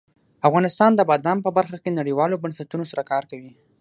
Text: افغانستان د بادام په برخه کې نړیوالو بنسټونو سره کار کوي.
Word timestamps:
افغانستان 0.47 0.91
د 0.95 1.01
بادام 1.09 1.37
په 1.45 1.49
برخه 1.57 1.77
کې 1.83 1.97
نړیوالو 1.99 2.41
بنسټونو 2.43 2.83
سره 2.91 3.03
کار 3.11 3.23
کوي. 3.31 3.51